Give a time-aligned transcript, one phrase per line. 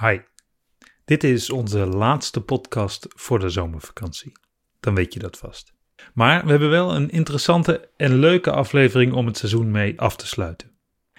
[0.00, 0.18] Hi,
[1.04, 4.32] dit is onze laatste podcast voor de zomervakantie.
[4.80, 5.74] Dan weet je dat vast.
[6.14, 10.26] Maar we hebben wel een interessante en leuke aflevering om het seizoen mee af te
[10.26, 10.70] sluiten.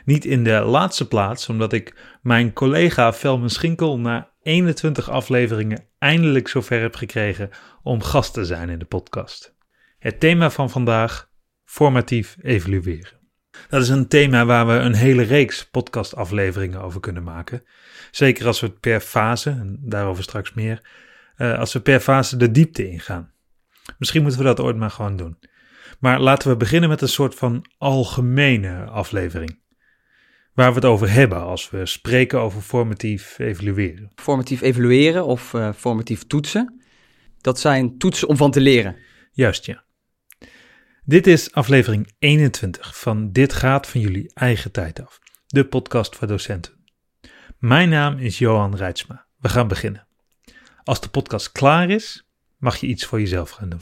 [0.05, 6.47] Niet in de laatste plaats, omdat ik mijn collega Velmen Schinkel na 21 afleveringen eindelijk
[6.47, 7.49] zover heb gekregen
[7.83, 9.55] om gast te zijn in de podcast.
[9.97, 11.29] Het thema van vandaag:
[11.65, 13.18] formatief evalueren.
[13.69, 17.63] Dat is een thema waar we een hele reeks podcastafleveringen over kunnen maken.
[18.11, 20.81] Zeker als we het per fase, en daarover straks meer,
[21.37, 23.31] uh, als we per fase de diepte ingaan.
[23.97, 25.37] Misschien moeten we dat ooit maar gewoon doen.
[25.99, 29.59] Maar laten we beginnen met een soort van algemene aflevering.
[30.53, 34.11] Waar we het over hebben als we spreken over formatief evalueren.
[34.15, 36.81] Formatief evalueren of uh, formatief toetsen.
[37.41, 38.95] Dat zijn toetsen om van te leren.
[39.31, 39.83] Juist, ja.
[41.09, 45.19] Dit is aflevering 21 van Dit gaat van jullie eigen tijd af.
[45.47, 46.73] De podcast voor docenten.
[47.57, 49.25] Mijn naam is Johan Reitsma.
[49.37, 50.07] We gaan beginnen.
[50.83, 52.27] Als de podcast klaar is,
[52.57, 53.79] mag je iets voor jezelf gaan doen.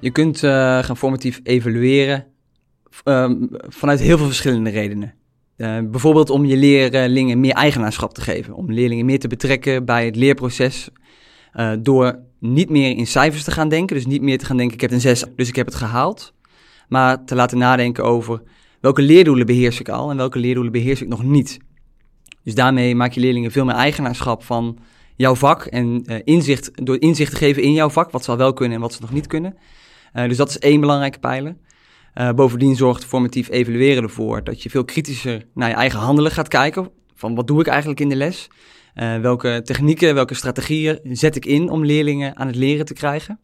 [0.00, 2.35] Je kunt uh, gaan formatief evalueren
[3.08, 3.30] uh,
[3.68, 5.14] vanuit heel veel verschillende redenen.
[5.56, 10.04] Uh, bijvoorbeeld om je leerlingen meer eigenaarschap te geven, om leerlingen meer te betrekken bij
[10.04, 10.88] het leerproces,
[11.54, 14.74] uh, door niet meer in cijfers te gaan denken, dus niet meer te gaan denken
[14.74, 16.32] ik heb een 6, dus ik heb het gehaald,
[16.88, 18.42] maar te laten nadenken over
[18.80, 21.58] welke leerdoelen beheers ik al en welke leerdoelen beheers ik nog niet.
[22.42, 24.78] Dus daarmee maak je leerlingen veel meer eigenaarschap van
[25.16, 28.36] jouw vak en uh, inzicht, door inzicht te geven in jouw vak, wat ze al
[28.36, 29.56] wel kunnen en wat ze nog niet kunnen.
[30.12, 31.56] dus dat is één belangrijke pijler.
[32.20, 36.48] Uh, bovendien zorgt formatief evalueren ervoor dat je veel kritischer naar je eigen handelen gaat
[36.48, 36.90] kijken.
[37.14, 38.48] Van wat doe ik eigenlijk in de les?
[38.94, 43.40] Uh, welke technieken, welke strategieën zet ik in om leerlingen aan het leren te krijgen?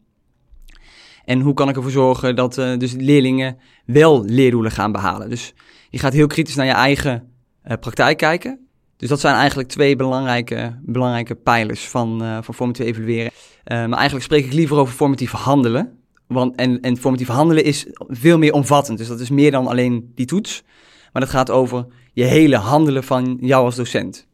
[1.25, 5.29] En hoe kan ik ervoor zorgen dat uh, dus leerlingen wel leerdoelen gaan behalen?
[5.29, 5.53] Dus
[5.89, 7.31] je gaat heel kritisch naar je eigen
[7.79, 8.67] praktijk kijken.
[8.97, 13.31] Dus dat zijn eigenlijk twee belangrijke, belangrijke pijlers van, van formatief evalueren.
[13.63, 16.02] maar eigenlijk spreek ik liever over formatief handelen.
[16.27, 18.97] Want, en, en formatief handelen is veel meer omvattend.
[18.97, 20.63] Dus dat is meer dan alleen die toets.
[21.11, 24.27] Maar dat gaat over je hele handelen van jou als docent.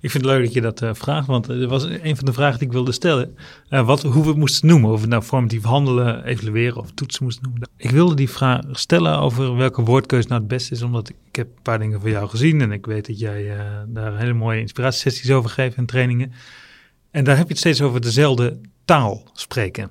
[0.00, 2.32] Ik vind het leuk dat je dat uh, vraagt, want er was een van de
[2.32, 3.36] vragen die ik wilde stellen.
[3.70, 7.24] Uh, wat, hoe we het moesten noemen, of we nou formatief handelen, evalueren of toetsen
[7.24, 7.68] moesten noemen.
[7.76, 11.46] Ik wilde die vraag stellen over welke woordkeuze nou het beste is, omdat ik, heb
[11.46, 13.56] een paar dingen van jou gezien en ik weet dat jij
[13.86, 16.32] daar hele mooie inspiratiesessies over geeft en trainingen.
[17.10, 19.90] En daar heb je het steeds over dezelfde taal spreken.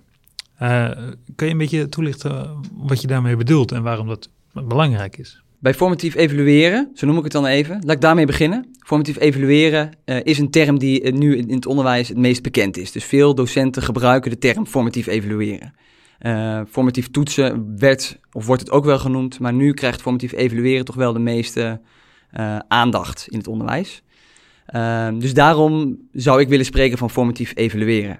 [0.63, 0.89] Uh,
[1.35, 5.43] kun je een beetje toelichten wat je daarmee bedoelt en waarom dat belangrijk is?
[5.59, 8.75] Bij formatief evalueren, zo noem ik het dan even, laat ik daarmee beginnen.
[8.79, 12.91] Formatief evalueren uh, is een term die nu in het onderwijs het meest bekend is.
[12.91, 15.73] Dus veel docenten gebruiken de term formatief evalueren.
[16.69, 20.95] Formatief toetsen werd, of wordt het ook wel genoemd, maar nu krijgt formatief evalueren toch
[20.95, 21.81] wel de meeste
[22.67, 24.03] aandacht in het onderwijs.
[25.19, 28.19] dus daarom zou ik willen spreken van formatief evalueren.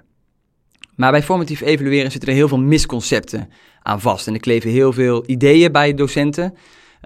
[0.96, 3.48] Maar bij formatief evalueren zitten er heel veel misconcepten
[3.82, 4.26] aan vast.
[4.26, 6.54] En er kleven heel veel ideeën bij docenten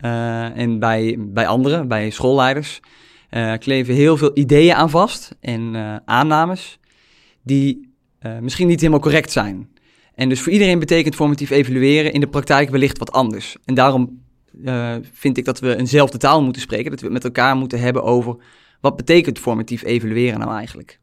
[0.04, 2.81] uh, en bij, bij anderen, bij schoolleiders.
[3.31, 6.78] Uh, kleven heel veel ideeën aan vast en uh, aannames
[7.43, 7.87] die
[8.41, 9.69] misschien niet helemaal correct zijn.
[10.15, 13.56] En dus voor iedereen betekent formatief evalueren in de praktijk wellicht wat anders.
[13.65, 14.22] En daarom
[15.12, 18.03] vind ik dat we eenzelfde taal moeten spreken, dat we het met elkaar moeten hebben
[18.03, 18.37] over
[18.81, 20.99] wat betekent formatief evalueren nou eigenlijk.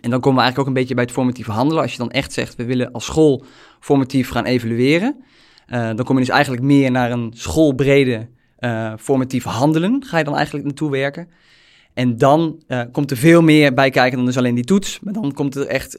[0.00, 1.82] En dan komen we eigenlijk ook een beetje bij het formatieve handelen.
[1.82, 3.44] Als je dan echt zegt, we willen als school
[3.80, 5.24] formatief gaan evalueren.
[5.68, 8.28] Uh, dan kom je dus eigenlijk meer naar een schoolbrede
[8.60, 10.04] uh, formatief handelen.
[10.04, 11.28] Ga je dan eigenlijk naartoe werken.
[11.94, 15.00] En dan uh, komt er veel meer bij kijken dan dus alleen die toets.
[15.00, 15.98] Maar dan komt er echt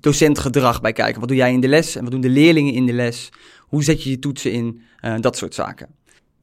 [0.00, 1.20] docentgedrag bij kijken.
[1.20, 3.28] Wat doe jij in de les en wat doen de leerlingen in de les?
[3.60, 4.80] Hoe zet je je toetsen in?
[5.20, 5.88] dat soort zaken.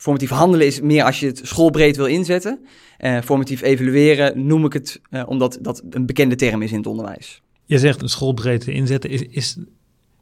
[0.04, 2.66] Formatief handelen is meer als je het schoolbreed wil inzetten.
[3.00, 6.88] Uh, formatief evalueren noem ik het uh, omdat dat een bekende term is in het
[6.88, 7.42] onderwijs.
[7.66, 9.10] Je zegt een schoolbreed te inzetten.
[9.10, 9.58] Is, is,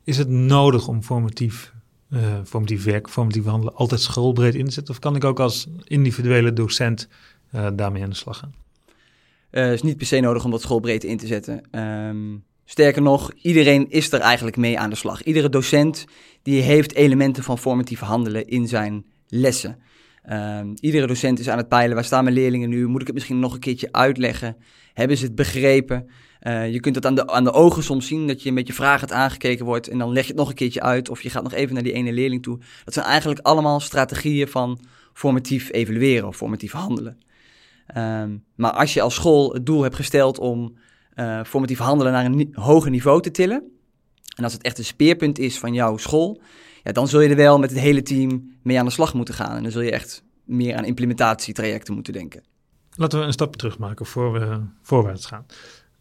[0.03, 1.73] is het nodig om formatief,
[2.09, 4.93] uh, formatief werk, formatief handelen altijd schoolbreed in te zetten?
[4.93, 7.07] Of kan ik ook als individuele docent
[7.73, 8.53] daarmee aan de slag gaan?
[9.49, 11.79] Het is niet per se nodig om dat schoolbreed in te zetten.
[11.79, 15.23] Um, sterker nog, iedereen is er eigenlijk mee aan de slag.
[15.23, 16.05] Iedere docent
[16.41, 19.79] die heeft elementen van formatief handelen in zijn lessen.
[20.31, 22.87] Um, iedere docent is aan het peilen, waar staan mijn leerlingen nu?
[22.87, 24.57] Moet ik het misschien nog een keertje uitleggen?
[24.93, 26.09] Hebben ze het begrepen?
[26.41, 28.73] Uh, je kunt het aan de, aan de ogen soms zien, dat je een beetje
[28.73, 31.43] vragend aangekeken wordt en dan leg je het nog een keertje uit of je gaat
[31.43, 32.59] nog even naar die ene leerling toe.
[32.85, 34.79] Dat zijn eigenlijk allemaal strategieën van
[35.13, 37.17] formatief evalueren of formatief handelen.
[37.97, 40.77] Um, maar als je als school het doel hebt gesteld om
[41.15, 43.63] uh, formatief handelen naar een hoger niveau te tillen,
[44.35, 46.41] En als het echt een speerpunt is van jouw school,
[46.83, 49.33] ja, dan zul je er wel met het hele team mee aan de slag moeten
[49.33, 49.55] gaan.
[49.55, 52.43] En dan zul je echt meer aan implementatietrajecten moeten denken.
[52.95, 55.45] Laten we een stapje terug maken voor we voorwaarts gaan.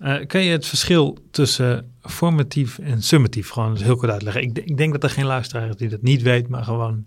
[0.01, 4.43] Uh, kan je het verschil tussen formatief en summatief gewoon heel kort uitleggen?
[4.43, 7.07] Ik, ik, denk dat er geen luisteraar is die dat niet weet, maar gewoon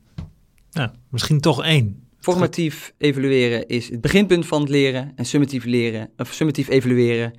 [0.70, 2.08] ja, misschien toch één.
[2.20, 7.34] Formatief evalueren is het beginpunt van het leren en summatief leren of summatief evalueren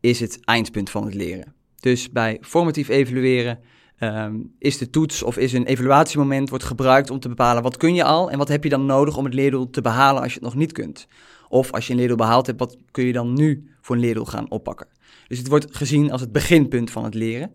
[0.00, 1.54] is het eindpunt van het leren.
[1.80, 3.58] Dus bij formatief evalueren
[4.00, 7.94] um, is de toets of is een evaluatiemoment wordt gebruikt om te bepalen wat kun
[7.94, 10.38] je al en wat heb je dan nodig om het leerdoel te behalen als je
[10.38, 11.06] het nog niet kunt.
[11.48, 14.24] Of als je een leerdoel behaald hebt, wat kun je dan nu voor een leerdoel
[14.24, 14.86] gaan oppakken.
[15.28, 17.52] Dus het wordt gezien als het beginpunt van het leren.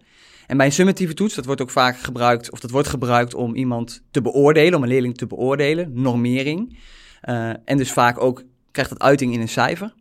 [0.48, 3.56] En bij een summatieve toets, dat wordt ook vaak gebruikt, of dat wordt gebruikt om
[3.56, 6.78] iemand te beoordelen, om een leerling te beoordelen, normering.
[7.24, 9.94] Uh, en dus vaak ook krijgt dat uiting in een cijfer.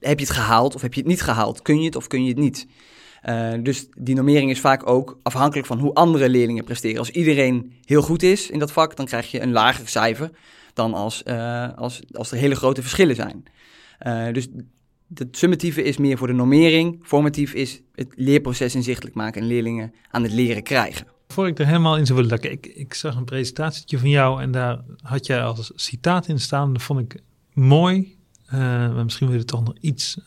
[0.00, 1.62] Heb je het gehaald of heb je het niet gehaald?
[1.62, 2.66] Kun je het of kun je het niet?
[3.24, 6.98] Uh, dus die normering is vaak ook afhankelijk van hoe andere leerlingen presteren.
[6.98, 10.30] Als iedereen heel goed is in dat vak, dan krijg je een lager cijfer
[10.74, 13.44] dan als, uh, als, als er hele grote verschillen zijn.
[14.06, 14.48] Uh, dus
[15.14, 16.98] het summatieve is meer voor de normering.
[17.02, 21.06] Formatief is het leerproces inzichtelijk maken en leerlingen aan het leren krijgen.
[21.28, 24.42] Voor ik er helemaal in zou willen duiken, ik, ik zag een presentatietje van jou
[24.42, 26.72] en daar had jij als citaat in staan.
[26.72, 27.20] Dat vond ik
[27.52, 28.16] mooi,
[28.50, 30.18] maar misschien wil je het toch nog iets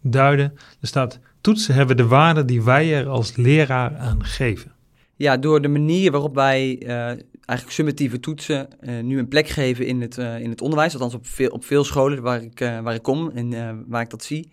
[0.00, 0.52] duiden.
[0.80, 4.72] Er staat, toetsen hebben de waarde die wij er als leraar aan geven.
[5.16, 9.86] Ja, door de manier waarop wij uh, eigenlijk summatieve toetsen uh, nu een plek geven
[9.86, 10.92] in het, uh, in het onderwijs.
[10.92, 14.24] Althans op veel, op veel scholen waar ik, waar ik kom en waar ik dat
[14.24, 14.50] zie.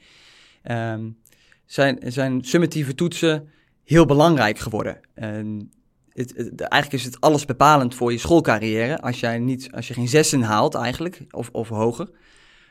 [0.72, 1.18] Um,
[1.66, 3.50] zijn, zijn summatieve toetsen
[3.84, 5.00] heel belangrijk geworden.
[5.14, 5.72] En
[6.14, 9.02] het, het, eigenlijk is het alles bepalend voor je schoolcarrière.
[9.02, 12.10] Als, jij niet, als je geen zessen haalt eigenlijk, of, of hoger,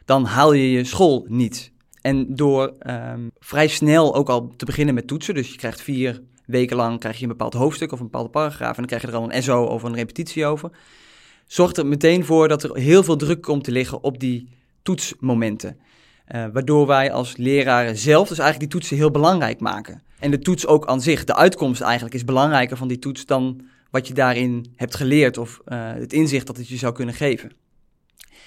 [0.04, 1.72] dan haal je je school niet.
[2.00, 6.22] En door um, vrij snel ook al te beginnen met toetsen, dus je krijgt vier
[6.50, 9.14] wekenlang krijg je een bepaald hoofdstuk of een bepaalde paragraaf en dan krijg je er
[9.14, 10.70] al een SO of een repetitie over.
[11.46, 14.48] Zorgt er meteen voor dat er heel veel druk komt te liggen op die
[14.82, 15.78] toetsmomenten.
[16.34, 20.02] Uh, waardoor wij als leraren zelf dus eigenlijk die toetsen heel belangrijk maken.
[20.18, 23.60] En de toets ook aan zich, de uitkomst eigenlijk, is belangrijker van die toets dan
[23.90, 27.52] wat je daarin hebt geleerd of uh, het inzicht dat het je zou kunnen geven.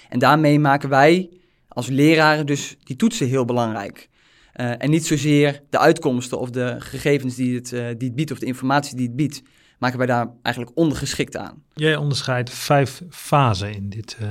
[0.09, 1.29] En daarmee maken wij
[1.73, 4.09] als leraren dus die toetsen heel belangrijk.
[4.55, 8.31] Uh, en niet zozeer de uitkomsten of de gegevens die het, uh, die het biedt
[8.31, 9.41] of de informatie die het biedt,
[9.79, 11.63] maken wij daar eigenlijk ondergeschikt aan.
[11.73, 14.27] Jij onderscheidt vijf fasen in dit, uh,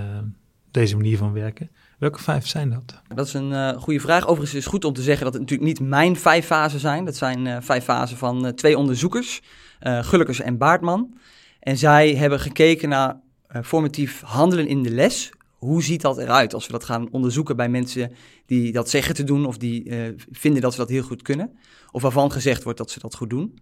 [0.70, 1.70] deze manier van werken.
[1.98, 3.00] Welke vijf zijn dat?
[3.14, 4.22] Dat is een goede vraag.
[4.22, 7.04] Overigens is het goed om te zeggen dat het natuurlijk niet mijn vijf fasen zijn.
[7.04, 9.40] Dat zijn vijf fasen van twee onderzoekers,
[9.80, 11.14] Gullekers en Baartman.
[11.60, 13.16] En zij hebben gekeken naar
[13.62, 15.30] formatief handelen in de les
[15.62, 18.12] hoe ziet dat eruit als we dat gaan onderzoeken bij mensen
[18.46, 19.96] die dat zeggen te doen of die uh,
[20.30, 21.50] vinden dat ze dat heel goed kunnen,
[21.90, 23.58] of waarvan gezegd wordt dat ze dat goed doen.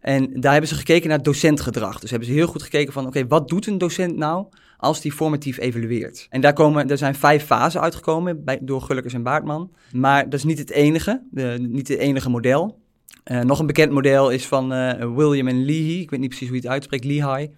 [0.00, 2.00] En daar hebben ze gekeken naar docentgedrag.
[2.00, 4.46] Dus hebben ze heel goed gekeken van, oké, wat doet een docent nou
[4.76, 6.26] als die formatief evalueert?
[6.30, 9.70] En daar, komen, er zijn vijf fasen uitgekomen bij, door Gullekers en Baartman.
[9.92, 11.22] Maar dat is niet het enige,
[11.58, 12.78] niet het enige model.
[13.24, 16.00] Uh, nog een bekend model is van uh, William en Leahy.
[16.00, 17.50] Ik weet niet precies hoe je het uitspreekt, Leahy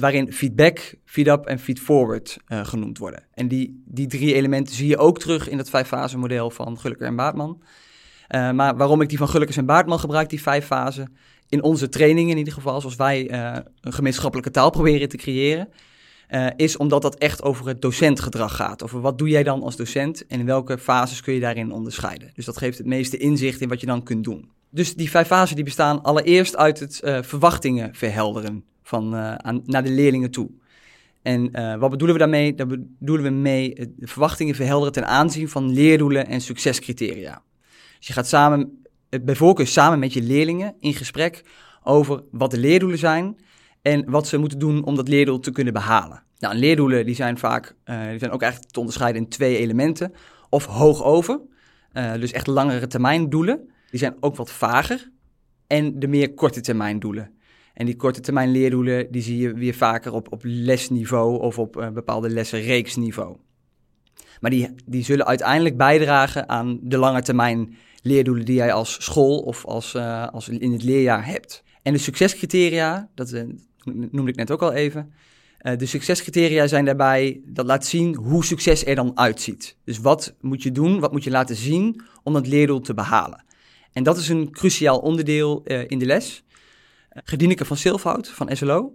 [0.00, 3.22] waarin feedback, feed-up en feed-forward uh, genoemd worden.
[3.34, 7.06] En die, die drie elementen zie je ook terug in het vijf-fase model van Gulliker
[7.06, 7.62] en Baartman.
[8.28, 11.16] Uh, maar waarom ik die van Gullikers en Baartman gebruik, die vijf fasen,
[11.48, 15.68] in onze trainingen in ieder geval, zoals wij uh, een gemeenschappelijke taal proberen te creëren,
[16.56, 18.82] is omdat dat echt over het docentgedrag gaat.
[18.82, 22.30] Over wat doe jij dan als docent en in welke fases kun je daarin onderscheiden.
[22.34, 24.50] Dus dat geeft het meeste inzicht in wat je dan kunt doen.
[24.70, 29.90] Dus die vijf fasen die bestaan allereerst uit het verwachtingen verhelderen van, aan, naar de
[29.90, 30.50] leerlingen toe.
[31.22, 32.54] En uh, wat bedoelen we daarmee?
[32.54, 37.42] Daar bedoelen we mee de verwachtingen verhelderen ten aanzien van leerdoelen en succescriteria.
[37.98, 38.84] Dus je gaat samen,
[39.22, 41.44] bij voorkeur samen met je leerlingen in gesprek
[41.82, 43.36] over wat de leerdoelen zijn
[43.82, 46.22] en wat ze moeten doen om dat leerdoel te kunnen behalen.
[46.38, 50.12] Nou, leerdoelen die zijn vaak, die zijn ook eigenlijk te onderscheiden in twee elementen.
[50.48, 51.40] Of hoog over,
[51.92, 53.68] dus echt langere termijn doelen.
[53.90, 55.10] Die zijn ook wat vager.
[55.66, 57.33] En de meer korte termijn doelen.
[57.74, 61.76] En die korte termijn leerdoelen, die zie je weer vaker op, op lesniveau of op
[61.76, 63.36] uh, bepaalde lessenreeksniveau.
[64.40, 69.38] Maar die, die zullen uiteindelijk bijdragen aan de lange termijn leerdoelen die jij als school
[69.38, 71.62] of als, uh, als in het leerjaar hebt.
[71.82, 73.42] En de succescriteria, dat uh,
[73.84, 75.12] noemde ik net ook al even.
[75.76, 79.76] De succescriteria zijn daarbij, dat laat zien hoe succes er dan uitziet.
[79.84, 83.44] Dus wat moet je doen, wat moet je laten zien om dat leerdoel te behalen.
[83.92, 86.44] En dat is een cruciaal onderdeel in de les.
[87.14, 88.92] Gedieneke van Silfhout van SLO.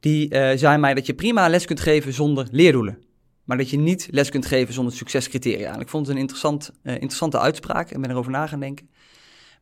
[0.00, 2.98] Die uh, zei mij dat je prima les kunt geven zonder leerdoelen.
[3.44, 5.74] Maar dat je niet les kunt geven zonder succescriteria.
[5.74, 8.88] En ik vond het een interessant, uh, interessante uitspraak en ben erover na gaan denken.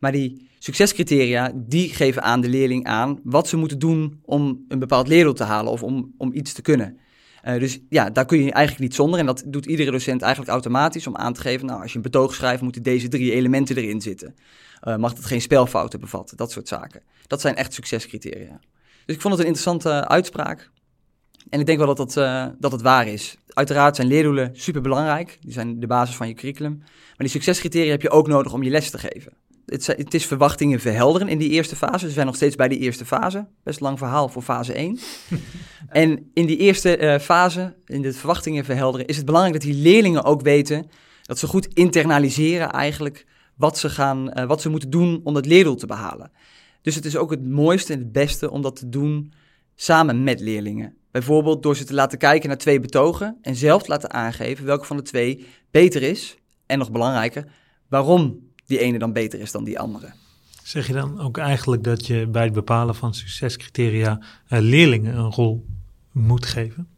[0.01, 4.79] Maar die succescriteria, die geven aan de leerling aan wat ze moeten doen om een
[4.79, 6.99] bepaald leerdoel te halen of om, om iets te kunnen.
[7.45, 9.21] Uh, dus ja, daar kun je eigenlijk niet zonder.
[9.21, 12.03] En dat doet iedere docent eigenlijk automatisch om aan te geven, nou, als je een
[12.03, 14.35] betoog schrijft, moeten deze drie elementen erin zitten.
[14.83, 17.03] Uh, mag het geen spelfouten bevatten, dat soort zaken.
[17.27, 18.61] Dat zijn echt succescriteria.
[19.07, 20.71] Dus ik vond het een interessante uitspraak.
[21.49, 23.37] En ik denk wel dat, dat, uh, dat het waar is.
[23.49, 25.39] Uiteraard zijn leerdoelen super belangrijk.
[25.41, 26.79] Die zijn de basis van je curriculum.
[26.79, 29.33] Maar die succescriteria heb je ook nodig om je les te geven.
[29.67, 32.07] Het, het, is verwachtingen verhelderen in die eerste fase.
[32.07, 33.47] We zijn nog steeds bij die eerste fase.
[33.63, 34.99] Best lang verhaal voor fase 1.
[35.89, 39.83] en in die eerste uh, fase, in de verwachtingen verhelderen, is het belangrijk dat die
[39.83, 40.87] leerlingen ook weten
[41.23, 45.47] dat ze goed internaliseren eigenlijk wat ze, gaan, uh, wat ze moeten doen om het
[45.47, 46.31] leerdoel te behalen.
[46.83, 49.33] Dus het is ook het mooiste en het beste om dat te doen
[49.75, 50.97] samen met leerlingen.
[51.11, 54.85] Bijvoorbeeld door ze te laten kijken naar twee betogen en zelf te laten aangeven welke
[54.85, 56.37] van de twee beter is.
[56.67, 57.45] En nog belangrijker,
[57.89, 60.13] waarom die ene dan beter is dan die andere.
[60.63, 64.19] Zeg je dan ook eigenlijk dat je bij het bepalen van succescriteria
[64.49, 65.67] uh, leerlingen een rol
[66.13, 66.89] moet geven?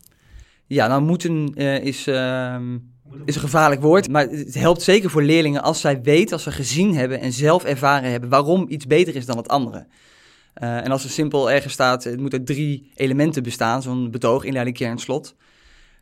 [0.67, 2.61] Ja, nou moeten uh, is, uh,
[3.25, 6.51] is een gevaarlijk woord, maar het helpt zeker voor leerlingen als zij weten, als ze
[6.51, 9.87] gezien hebben en zelf ervaren hebben waarom iets beter is dan het andere.
[10.63, 14.45] Uh, en als er simpel ergens staat, het moet uit drie elementen bestaan, zo'n betoog,
[14.45, 15.35] inleiding, kern, slot,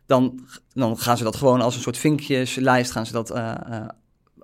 [0.05, 3.29] dan, dan gaan ze dat gewoon als een soort vinkjeslijst gaan ze dat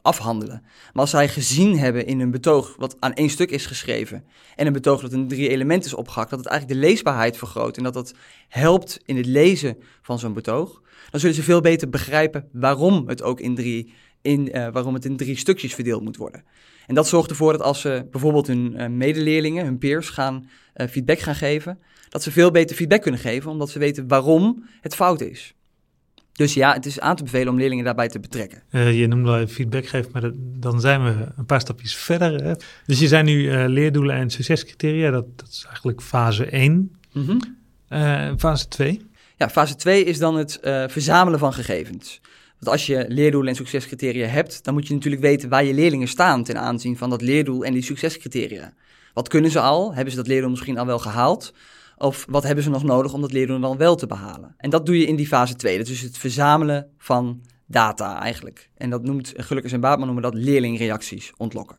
[0.01, 0.61] afhandelen.
[0.63, 4.23] Maar als zij gezien hebben in een betoog wat aan één stuk is geschreven
[4.55, 7.77] en een betoog dat in drie elementen is opgehakt, dat het eigenlijk de leesbaarheid vergroot
[7.77, 8.13] en dat dat
[8.47, 13.23] helpt in het lezen van zo'n betoog, dan zullen ze veel beter begrijpen waarom het
[13.23, 16.43] ook in drie, in, uh, waarom het in drie stukjes verdeeld moet worden.
[16.87, 20.87] En dat zorgt ervoor dat als ze bijvoorbeeld hun uh, medeleerlingen, hun peers, gaan uh,
[20.87, 21.79] feedback gaan geven,
[22.09, 25.53] dat ze veel beter feedback kunnen geven, omdat ze weten waarom het fout is.
[26.41, 28.63] Dus ja, het is aan te bevelen om leerlingen daarbij te betrekken.
[28.71, 32.43] Uh, je noemde al feedback geven, maar dat, dan zijn we een paar stapjes verder.
[32.43, 32.53] Hè?
[32.85, 36.95] Dus je zijn nu uh, leerdoelen en succescriteria, dat, dat is eigenlijk fase 1.
[37.13, 37.57] Mm -hmm.
[37.89, 39.01] uh, fase 2?
[39.37, 42.21] Ja, fase 2 is dan het verzamelen van gegevens.
[42.59, 46.07] Want als je leerdoelen en succescriteria hebt, dan moet je natuurlijk weten waar je leerlingen
[46.07, 48.73] staan ten aanzien van dat leerdoel en die succescriteria.
[49.13, 49.93] Wat kunnen ze al?
[49.93, 51.53] Hebben ze dat leerdoel misschien al wel gehaald?
[52.01, 54.53] Of wat hebben ze nog nodig om dat leerdoel dan wel te behalen?
[54.57, 55.77] En dat doe je in die fase 2.
[55.77, 58.69] Dat is dus het verzamelen van data eigenlijk.
[58.77, 61.77] En dat noemt Gelukkig en Baatman noemen dat leerlingreacties ontlokken.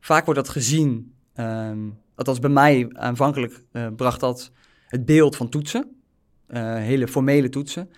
[0.00, 4.50] Vaak wordt dat gezien, um, althans bij mij aanvankelijk uh, bracht dat
[4.86, 6.02] het beeld van toetsen.
[6.48, 7.90] Uh, hele formele toetsen.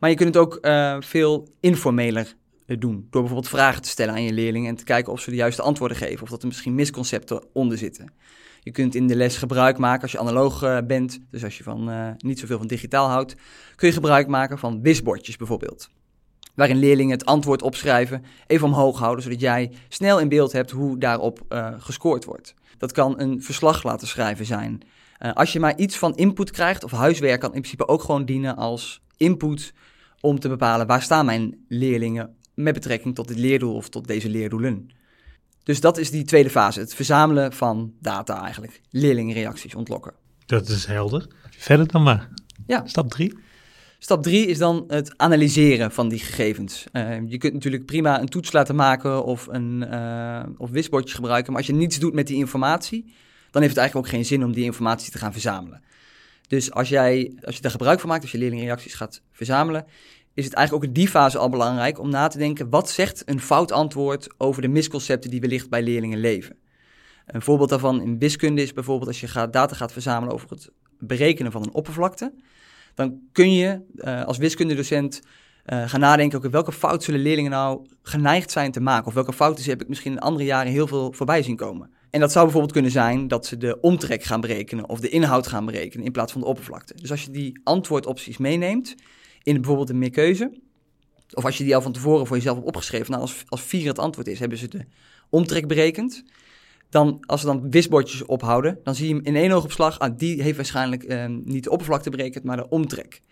[0.00, 2.34] Maar je kunt het ook uh, veel informeler
[2.66, 3.06] doen.
[3.10, 5.62] Door bijvoorbeeld vragen te stellen aan je leerlingen en te kijken of ze de juiste
[5.62, 6.22] antwoorden geven.
[6.22, 8.12] Of dat er misschien misconcepten onder zitten.
[8.64, 11.62] Je kunt in de les gebruik maken als je analoog uh, bent, dus als je
[11.62, 13.36] van, uh, niet zoveel van digitaal houdt,
[13.76, 15.88] kun je gebruik maken van wisbordjes bijvoorbeeld.
[16.54, 20.98] Waarin leerlingen het antwoord opschrijven, even omhoog houden, zodat jij snel in beeld hebt hoe
[20.98, 22.54] daarop uh, gescoord wordt.
[22.78, 24.80] Dat kan een verslag laten schrijven zijn.
[25.34, 28.56] als je maar iets van input krijgt, of huiswerk kan in principe ook gewoon dienen
[28.56, 29.72] als input
[30.20, 34.28] om te bepalen waar staan mijn leerlingen met betrekking tot dit leerdoel of tot deze
[34.28, 34.90] leerdoelen.
[35.64, 38.80] Dus dat is die tweede fase, het verzamelen van data eigenlijk.
[38.90, 40.12] Leerlingreacties ontlokken.
[40.46, 41.26] Dat is helder.
[41.50, 42.28] Verder dan maar.
[42.66, 42.82] Ja.
[42.86, 43.38] Stap drie.
[43.98, 46.84] Stap drie is dan het analyseren van die gegevens.
[46.92, 51.52] Uh, je kunt natuurlijk prima een toets laten maken of een uh, of wisbordjes gebruiken,
[51.52, 53.14] maar als je niets doet met die informatie,
[53.50, 55.82] dan heeft het eigenlijk ook geen zin om die informatie te gaan verzamelen.
[56.46, 59.86] Dus als, jij, als je daar gebruik van maakt, als je leerlingreacties gaat verzamelen,
[60.34, 63.22] is het eigenlijk ook in die fase al belangrijk om na te denken: wat zegt
[63.24, 66.56] een fout antwoord over de misconcepten die wellicht bij leerlingen leven?
[67.26, 70.70] Een voorbeeld daarvan in wiskunde is bijvoorbeeld als je gaat, data gaat verzamelen over het
[70.98, 72.32] berekenen van een oppervlakte.
[72.94, 75.20] Dan kun je uh, als wiskundedocent
[75.66, 79.06] uh, gaan nadenken: okay, welke fout zullen leerlingen nou geneigd zijn te maken?
[79.06, 81.90] Of welke fouten heb ik misschien in andere jaren heel veel voorbij zien komen?
[82.10, 85.46] En dat zou bijvoorbeeld kunnen zijn dat ze de omtrek gaan berekenen of de inhoud
[85.46, 86.94] gaan berekenen in plaats van de oppervlakte.
[86.94, 88.94] Dus als je die antwoordopties meeneemt,
[89.42, 90.60] in bijvoorbeeld een meerkeuze.
[91.34, 93.10] Of als je die al van tevoren voor jezelf hebt opgeschreven.
[93.10, 94.84] Nou, als, als 4 het antwoord is, hebben ze de
[95.30, 96.24] omtrek berekend.
[96.88, 99.98] Dan, als ze dan wisbordjes ophouden, dan zie je in één oogopslag.
[99.98, 103.22] Ah, die heeft waarschijnlijk eh, niet de oppervlakte berekend, maar de omtrek.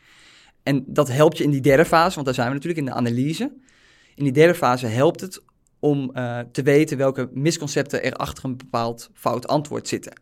[0.63, 2.99] En dat helpt je in die derde fase, want daar zijn we natuurlijk in de
[2.99, 3.53] analyse.
[4.15, 5.43] In die derde fase helpt het
[5.79, 10.13] om uh, te weten welke misconcepten er achter een bepaald fout antwoord zitten.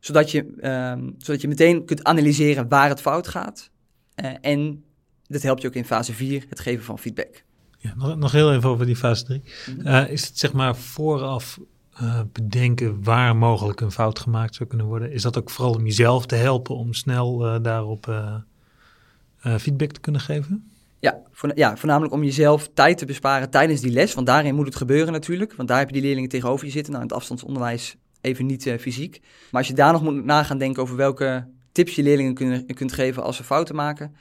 [0.00, 3.70] Zodat je, uh, zodat je meteen kunt analyseren waar het fout gaat.
[4.24, 4.84] Uh, en
[5.26, 7.44] dat helpt je ook in fase 4, het geven van feedback.
[7.78, 9.42] Ja, nog, nog heel even over die fase 3.
[9.76, 9.88] Mhm.
[9.88, 11.58] Uh, is het zeg maar vooraf
[12.02, 15.12] uh, bedenken waar mogelijk een fout gemaakt zou kunnen worden?
[15.12, 18.22] Is dat ook vooral om jezelf te helpen om snel uh, daarop
[19.58, 20.70] feedback te kunnen geven?
[20.98, 21.22] Ja,
[21.54, 24.14] ja, voornamelijk om jezelf tijd te besparen tijdens die les.
[24.14, 25.54] Want daarin moet het gebeuren natuurlijk.
[25.54, 26.92] Want daar heb je die leerlingen tegenover je zitten.
[26.92, 29.20] Nou, in het afstandsonderwijs even niet fysiek.
[29.50, 32.92] Maar als je daar nog moet nagaan denken over welke tips je leerlingen kunnen, kunt
[32.92, 34.14] geven als ze fouten maken,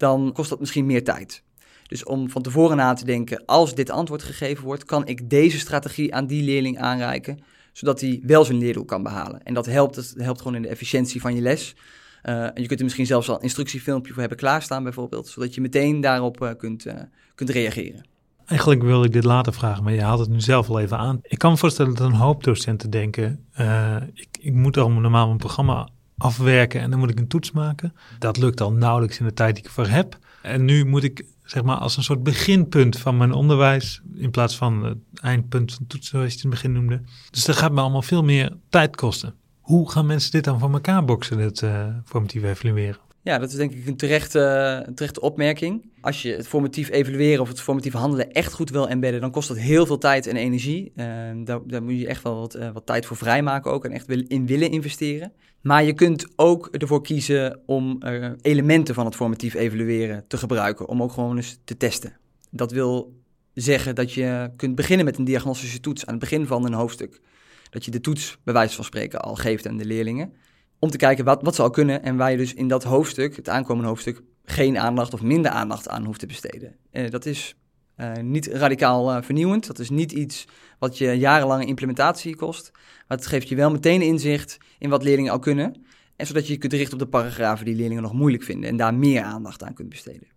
[0.00, 1.42] dan kost dat misschien meer tijd.
[1.86, 5.58] Dus om van tevoren na te denken, als dit antwoord gegeven wordt, kan ik deze
[5.58, 7.38] strategie aan die leerling aanreiken,
[7.72, 9.42] zodat hij wel zijn leerdoel kan behalen.
[9.42, 11.74] En dat helpt, dat helpt gewoon in de efficiëntie van je les.
[12.22, 15.54] Uh, en je kunt er misschien zelfs al een instructiefilmpje voor hebben klaarstaan bijvoorbeeld, zodat
[15.54, 16.94] je meteen daarop uh, kunt, uh,
[17.34, 18.08] kunt reageren.
[18.46, 21.18] Eigenlijk wilde ik dit later vragen, maar je haalt het nu zelf al even aan.
[21.22, 23.46] Ik kan me voorstellen dat een hoop docenten denken,
[24.14, 25.88] ik, ik moet al normaal mijn programma
[26.20, 27.94] afwerken en dan moet ik een toets maken.
[28.18, 30.18] Dat lukt al nauwelijks in de tijd die ik ervoor heb.
[30.42, 34.56] En nu moet ik zeg maar als een soort beginpunt van mijn onderwijs, in plaats
[34.56, 37.00] van het eindpunt van toetsen zoals je het in het begin noemde.
[37.30, 39.34] Dus dat gaat me allemaal veel meer tijd kosten.
[39.60, 43.00] Hoe gaan mensen dit dan voor elkaar boksen, het uh, formatief evalueren?
[43.22, 45.90] Ja, dat is denk ik een terechte, opmerking.
[46.00, 49.48] Als je het formatief evalueren of het formatief handelen echt goed wil embedden, dan kost
[49.48, 50.92] dat heel veel tijd en energie.
[50.96, 51.06] Uh,
[51.44, 54.10] daar, daar, moet je echt wel wat, uh, wat tijd voor vrijmaken ook en echt
[54.10, 55.32] in willen investeren.
[55.60, 60.88] Maar je kunt ook ervoor kiezen om uh, elementen van het formatief evalueren te gebruiken,
[60.88, 62.16] om ook gewoon eens te testen.
[62.50, 63.20] Dat wil
[63.54, 67.20] zeggen dat je kunt beginnen met een diagnostische toets aan het begin van een hoofdstuk.
[67.70, 70.32] Dat je de toets, bij wijze van spreken, al geeft aan de leerlingen.
[70.80, 73.36] Om te kijken wat, wat ze al kunnen en waar je dus in dat hoofdstuk,
[73.36, 76.76] het aankomende hoofdstuk, geen aandacht of minder aandacht aan hoeft te besteden.
[76.92, 77.54] Uh, dat is
[77.96, 79.66] uh, niet radicaal uh, vernieuwend.
[79.66, 80.46] Dat is niet iets
[80.78, 82.70] wat je jarenlange implementatie kost.
[83.08, 85.84] Maar het geeft je wel meteen inzicht in wat leerlingen al kunnen.
[86.16, 88.70] En zodat je je kunt richten op de paragrafen die leerlingen nog moeilijk vinden.
[88.70, 90.28] En daar meer aandacht aan kunt besteden.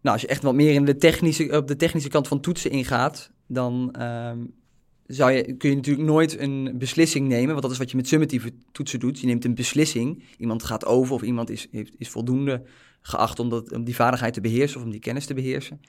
[0.00, 2.70] Nou, als je echt wat meer in de technische, op de technische kant van toetsen
[2.70, 4.30] ingaat, dan uh,
[5.08, 7.48] zou je, kun je natuurlijk nooit een beslissing nemen.
[7.48, 9.20] Want dat is wat je met summatieve toetsen doet.
[9.20, 10.24] Je neemt een beslissing.
[10.38, 11.66] Iemand gaat over of iemand is,
[11.98, 12.62] is voldoende
[13.00, 15.80] geacht om, dat, om die vaardigheid te beheersen of om die kennis te beheersen.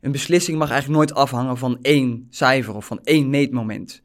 [0.00, 4.02] Een beslissing mag eigenlijk nooit afhangen van één cijfer of van één meetmoment.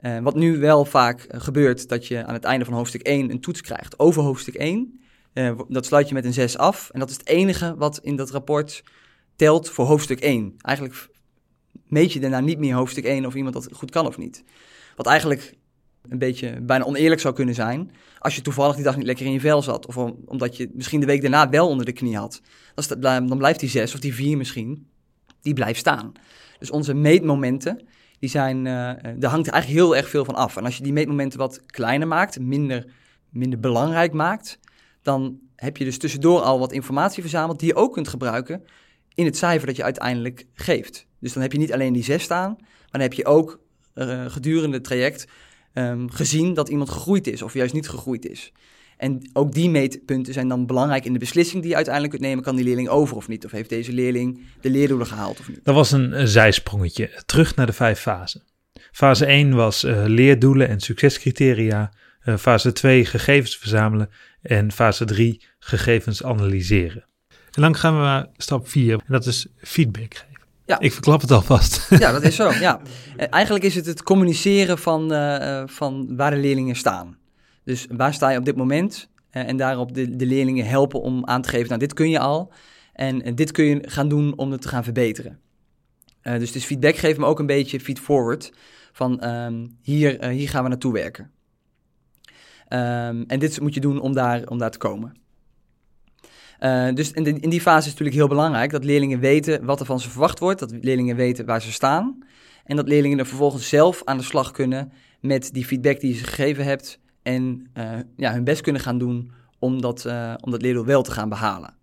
[0.00, 3.30] Uh, wat nu wel vaak uh, gebeurt, dat je aan het einde van hoofdstuk 1
[3.30, 5.00] een toets krijgt over hoofdstuk 1.
[5.34, 6.90] Uh, eh, dat sluit je met een 6 af.
[6.92, 8.82] En dat is het enige wat in dat rapport
[9.36, 10.54] telt voor hoofdstuk 1.
[10.58, 11.08] Eigenlijk
[11.90, 14.44] meet je daarna niet meer hoofdstuk 1 of iemand dat goed kan of niet.
[14.96, 15.54] Wat eigenlijk
[16.08, 17.90] een beetje bijna oneerlijk zou kunnen zijn.
[18.18, 19.86] Als je toevallig die dag niet lekker in je vel zat.
[19.86, 22.40] Of omdat je misschien de week daarna wel onder de knie had.
[23.00, 24.88] Dan blijft die 6 of die 4 misschien
[25.42, 26.12] die blijft staan.
[26.58, 27.86] Dus onze meetmomenten,
[28.18, 28.64] die zijn, uh,
[29.16, 30.56] daar hangt eigenlijk heel erg veel van af.
[30.56, 32.86] En als je die meetmomenten wat kleiner maakt, minder,
[33.30, 34.58] minder belangrijk maakt,
[35.02, 38.64] dan heb je dus tussendoor al wat informatie verzameld die je ook kunt gebruiken
[39.14, 41.06] in het cijfer dat je uiteindelijk geeft.
[41.20, 43.60] Dus dan heb je niet alleen die zes staan, maar dan heb je ook
[43.94, 45.26] uh, gedurende het traject
[45.74, 48.52] um, gezien dat iemand gegroeid is of juist niet gegroeid is.
[49.00, 52.44] En ook die meetpunten zijn dan belangrijk in de beslissing die je uiteindelijk kunt nemen.
[52.44, 53.44] Kan die leerling over of niet?
[53.44, 55.60] Of heeft deze leerling de leerdoelen gehaald of niet?
[55.62, 57.22] Dat was een, zijsprongetje.
[57.26, 58.42] Terug naar de vijf fasen.
[58.92, 61.92] Fase 1 was uh, leerdoelen en succescriteria.
[62.24, 64.10] Uh, fase 2 gegevens verzamelen.
[64.42, 67.04] En fase 3 gegevens analyseren.
[67.50, 68.92] En dan gaan we naar stap 4.
[68.92, 70.24] En dat is feedback.
[70.70, 70.80] Ja.
[70.80, 71.86] Ik verklap het alvast.
[71.98, 72.50] Ja, dat is zo.
[72.50, 72.80] Ja.
[73.16, 77.16] Eh, eigenlijk is het het communiceren van, uh, van waar de leerlingen staan.
[77.64, 79.08] Dus waar sta je op dit moment?
[79.32, 82.18] Uh, en daarop de, de leerlingen helpen om aan te geven, nou dit kun je
[82.18, 82.52] al.
[82.92, 85.38] En, en dit kun je gaan doen om het te gaan verbeteren.
[86.22, 88.52] Uh, dus, dus feedback geeft me ook een beetje feed-forward.
[88.92, 91.30] Van um, hier, hier gaan we naartoe werken.
[92.68, 95.16] Um, en dit moet je doen om daar, om daar te komen.
[96.60, 99.86] Uh, dus in, in, die fase is natuurlijk heel belangrijk dat leerlingen weten wat er
[99.86, 102.18] van ze verwacht wordt, dat leerlingen weten waar ze staan
[102.64, 106.18] en dat leerlingen er vervolgens zelf aan de slag kunnen met die feedback die je
[106.18, 107.84] ze gegeven hebt en uh,
[108.16, 111.28] ja, hun best kunnen gaan doen om dat, uh, om dat leerdoel wel te gaan
[111.28, 111.74] behalen.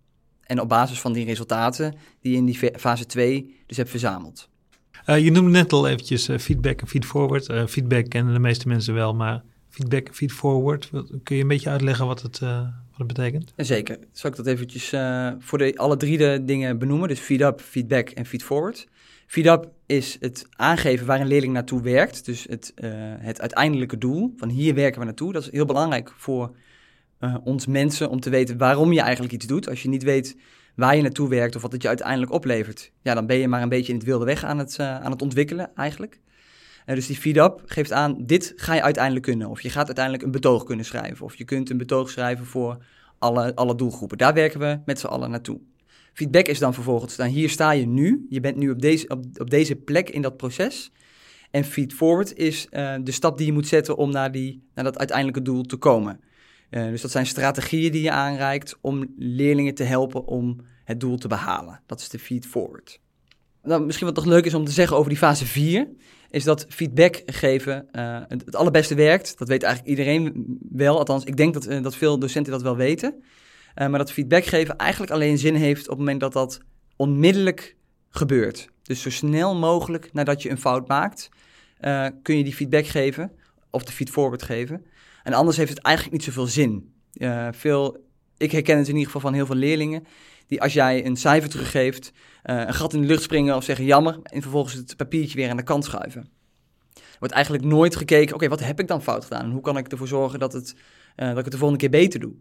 [0.42, 4.48] En op basis van die resultaten die je in die fase 2 dus hebt verzameld.
[5.04, 7.70] Je noemde net al eventjes feedback en feedforward.
[7.70, 10.90] feedback kennen de meeste mensen wel, maar feedback en feedforward,
[11.22, 12.40] kun je een beetje uitleggen wat het,
[12.98, 13.52] wat het betekent?
[13.56, 13.98] Zeker.
[14.12, 14.88] Zal ik dat eventjes
[15.38, 17.08] voor de, alle drie de dingen benoemen?
[17.08, 18.88] Dus feed-up, feedback en feedforward.
[19.28, 22.24] Feed-up is het aangeven waar een leerling naartoe werkt.
[22.24, 25.32] Dus het, uh, het uiteindelijke doel, van hier werken we naartoe.
[25.32, 26.56] Dat is heel belangrijk voor
[27.20, 29.68] uh, ons mensen om te weten waarom je eigenlijk iets doet.
[29.68, 30.36] Als je niet weet
[30.74, 33.62] waar je naartoe werkt of wat het je uiteindelijk oplevert, ja, dan ben je maar
[33.62, 36.20] een beetje in het wilde weg aan het, aan het ontwikkelen eigenlijk.
[36.94, 39.48] Dus die feed-up geeft aan, dit ga je uiteindelijk kunnen.
[39.48, 41.24] Of je gaat uiteindelijk een betoog kunnen schrijven.
[41.24, 42.84] Of je kunt een betoog schrijven voor
[43.18, 44.18] alle, alle doelgroepen.
[44.18, 45.60] Daar werken we met z'n allen naartoe.
[46.12, 49.50] Feedback is dan vervolgens, dan hier sta je nu, je bent nu op deze, op,
[49.50, 50.90] deze plek in dat proces.
[51.50, 54.84] En feed forward is uh, de stap die je moet zetten om naar, die, naar
[54.84, 56.20] dat uiteindelijke doel te komen.
[56.70, 61.28] dus dat zijn strategieën die je aanreikt om leerlingen te helpen om het doel te
[61.28, 61.80] behalen.
[61.86, 63.00] Dat is de feed forward.
[63.68, 65.88] Nou, misschien wat nog leuk is om te zeggen over die fase 4,
[66.30, 69.38] is dat feedback geven uh, het, allerbeste werkt.
[69.38, 73.22] Dat weet eigenlijk iedereen wel, althans ik denk dat, dat veel docenten dat wel weten.
[73.74, 76.60] maar dat feedback geven eigenlijk alleen zin heeft op het moment dat dat
[76.96, 77.76] onmiddellijk
[78.10, 78.68] gebeurt.
[78.82, 81.28] Dus zo snel mogelijk nadat je een fout maakt,
[82.22, 83.32] kun je die feedback geven
[83.70, 84.84] of de feedforward geven.
[85.22, 86.92] En anders heeft het eigenlijk niet zoveel zin.
[87.50, 88.04] Veel,
[88.36, 90.06] ik herken het in ieder geval van heel veel leerlingen,
[90.48, 92.12] die als jij een cijfer teruggeeft,
[92.44, 95.50] uh, een gat in de lucht springen of zeggen jammer, en vervolgens het papiertje weer
[95.50, 96.28] aan de kant schuiven.
[97.18, 99.44] Wordt eigenlijk nooit gekeken, oké, wat heb ik dan fout gedaan?
[99.44, 100.74] En hoe kan ik ervoor zorgen dat, het,
[101.16, 102.32] dat ik het de volgende keer beter doe?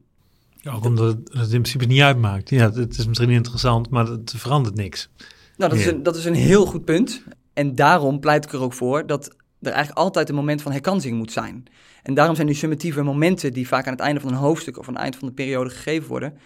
[0.61, 2.49] Ja, ook omdat het, het in principe niet uitmaakt.
[2.49, 5.09] Ja, het is misschien interessant, maar het verandert niks.
[5.57, 7.23] Nou, dat, is een, dat is een heel goed punt.
[7.53, 11.17] En daarom pleit ik er ook voor dat er eigenlijk altijd een moment van herkansing
[11.17, 11.63] moet zijn.
[12.03, 14.87] En daarom zijn die summatieve momenten die vaak aan het einde van een hoofdstuk of
[14.87, 16.37] aan het eind van de periode gegeven worden,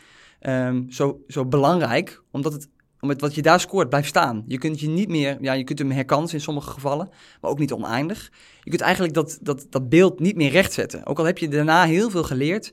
[0.47, 2.69] um, zo, zo belangrijk, omdat het
[3.01, 4.43] omdat wat je daar scoort blijft staan.
[4.47, 7.09] Je kunt je niet meer, ja, je kunt hem herkansen in sommige gevallen,
[7.41, 8.31] maar ook niet oneindig.
[8.63, 11.05] Je kunt eigenlijk dat, dat, dat beeld niet meer rechtzetten.
[11.05, 12.71] Ook al heb je daarna heel veel geleerd,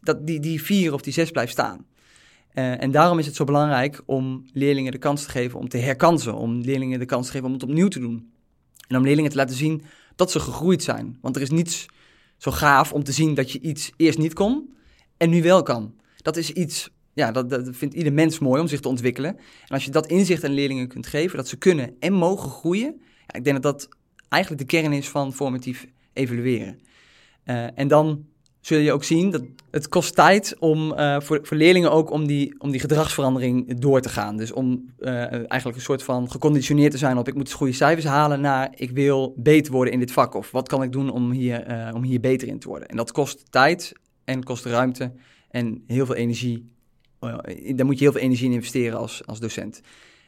[0.00, 1.86] dat die, die vier of die zes blijft staan.
[2.54, 5.78] Uh, en daarom is het zo belangrijk om leerlingen de kans te geven om te
[5.78, 8.32] herkansen, om leerlingen de kans te geven om het opnieuw te doen.
[8.88, 9.82] En om leerlingen te laten zien
[10.14, 11.18] dat ze gegroeid zijn.
[11.20, 11.86] Want er is niets
[12.36, 14.74] zo gaaf om te zien dat je iets eerst niet kon
[15.16, 15.94] en nu wel kan.
[16.16, 19.36] Dat is iets, ja, dat, dat vindt ieder mens mooi om zich te ontwikkelen.
[19.36, 23.00] En als je dat inzicht aan leerlingen kunt geven, dat ze kunnen en mogen groeien,
[23.26, 23.88] ja, ik denk dat dat
[24.28, 26.78] eigenlijk de kern is van formatief evalueren.
[27.44, 28.24] Uh, en dan
[28.60, 32.26] zul je ook zien dat het kost tijd om uh, voor, voor leerlingen ook om
[32.26, 34.36] die, om die gedragsverandering door te gaan.
[34.36, 38.06] Dus om uh, eigenlijk een soort van geconditioneerd te zijn op ik moet goede cijfers
[38.06, 40.34] halen naar ik wil beter worden in dit vak.
[40.34, 42.88] Of wat kan ik doen om hier, om hier beter in te worden.
[42.88, 43.92] En dat kost tijd
[44.24, 45.12] en kost ruimte
[45.50, 46.74] en heel veel energie.
[47.18, 49.76] Daar moet je heel veel energie in investeren als, als docent.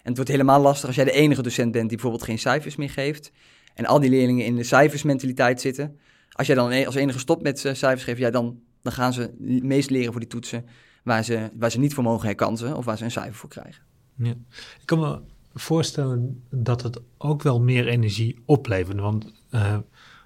[0.02, 2.76] En het wordt helemaal lastig als jij de enige docent bent die bijvoorbeeld geen cijfers
[2.76, 3.32] meer geeft.
[3.74, 5.98] En al die leerlingen in de cijfersmentaliteit zitten
[6.38, 9.30] als jij dan als enige stopt met uh, cijfers geven, ja, dan, dan gaan ze
[9.62, 10.64] meest leren voor die toetsen
[11.02, 13.82] waar ze, waar ze niet voor mogen herkansen of waar ze een cijfer voor krijgen.
[14.14, 14.34] Ja.
[14.80, 15.20] Ik kan me
[15.54, 19.00] voorstellen dat het ook wel meer energie oplevert.
[19.00, 19.78] Want uh,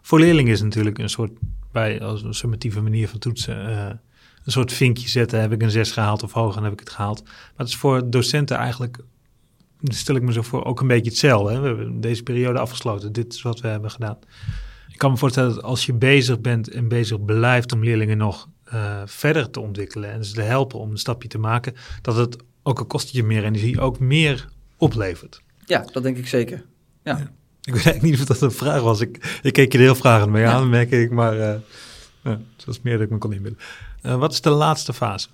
[0.03, 1.33] voor leerlingen is natuurlijk een soort,
[1.73, 4.01] bij als een summatieve manier van toetsen,
[4.45, 5.41] een soort vinkje zetten.
[5.41, 7.25] Heb ik een 6 gehaald of hoger, dan heb ik het gehaald.
[7.25, 8.99] Maar het is voor docenten eigenlijk,
[9.83, 11.53] stel ik me zo voor, ook een beetje hetzelfde.
[11.53, 11.61] Hè?
[11.61, 13.13] We hebben deze periode afgesloten.
[13.13, 14.19] Dit is wat we hebben gedaan.
[14.89, 18.49] Ik kan me voorstellen dat als je bezig bent en bezig blijft om leerlingen nog
[18.75, 22.37] uh, verder te ontwikkelen en ze te helpen om een stapje te maken, dat het
[22.63, 25.43] ook al kost je meer energie, ook meer oplevert.
[25.67, 26.65] Ja, dat denk ik zeker.
[27.03, 27.19] Ja.
[27.65, 29.01] Ik weet eigenlijk niet of dat een vraag was.
[29.01, 31.55] Ik, ik keek je er heel vragend mee aan, merk ik, maar uh,
[32.23, 33.61] ja, dat was meer dat ik me kon inbeelden.
[34.03, 35.29] Uh, wat is de laatste fase?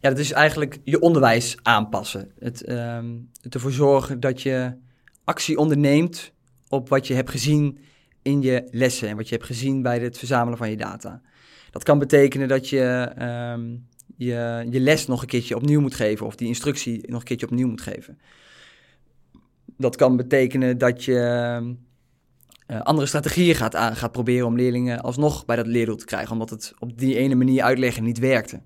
[0.00, 2.32] Ja, dat is eigenlijk je onderwijs aanpassen.
[2.38, 4.74] Het um, ervoor zorgen dat je
[5.24, 6.32] actie onderneemt
[6.68, 7.78] op wat je hebt gezien
[8.22, 11.22] in je lessen en wat je hebt gezien bij het verzamelen van je data.
[11.70, 13.12] Dat kan betekenen dat je
[13.52, 13.86] um,
[14.16, 17.46] je, je les nog een keertje opnieuw moet geven of die instructie nog een keertje
[17.46, 18.18] opnieuw moet geven.
[19.76, 21.76] Dat kan betekenen dat je
[22.66, 26.32] uh, andere strategieën gaat, aan, gaat proberen om leerlingen alsnog bij dat leerdoel te krijgen,
[26.32, 28.62] omdat het op die ene manier uitleggen niet werkte.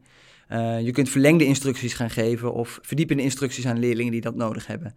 [0.50, 4.66] Uh, je kunt verlengde instructies gaan geven of verdiepende instructies aan leerlingen die dat nodig
[4.66, 4.94] hebben.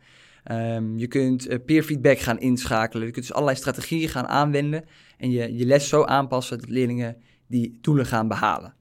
[0.52, 3.06] Um, je kunt uh, peer feedback gaan inschakelen.
[3.06, 4.84] Je kunt dus allerlei strategieën gaan aanwenden
[5.18, 8.74] en je, je les zo aanpassen dat leerlingen die doelen gaan behalen.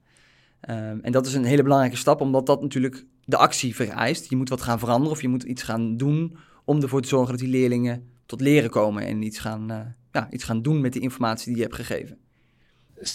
[0.69, 4.29] Um, en dat is een hele belangrijke stap, omdat dat natuurlijk de actie vereist.
[4.29, 7.31] Je moet wat gaan veranderen of je moet iets gaan doen om ervoor te zorgen
[7.31, 10.99] dat die leerlingen tot leren komen en iets gaan, ja, iets gaan doen met de
[10.99, 12.17] informatie die je hebt gegeven.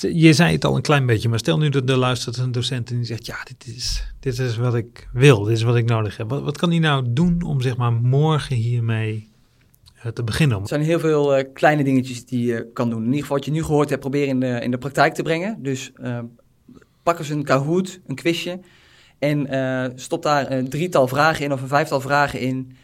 [0.00, 2.90] Je zei het al een klein beetje, maar stel nu dat er luistert een docent
[2.90, 5.88] en die zegt: Ja, dit is, dit is wat ik wil, dit is wat ik
[5.88, 6.30] nodig heb.
[6.30, 9.28] Wat, wat kan die nou doen om zeg maar morgen hiermee
[10.04, 10.60] uh, te beginnen?
[10.60, 12.98] Er zijn heel veel uh, kleine dingetjes die je kan doen.
[12.98, 15.22] In ieder geval wat je nu gehoord hebt, probeer in de, in de praktijk te
[15.22, 15.62] brengen.
[15.62, 16.18] Dus uh,
[17.02, 18.60] pak eens een Kahoot, een quizje,
[19.18, 22.76] en stop daar een drietal vragen in of een vijftal vragen in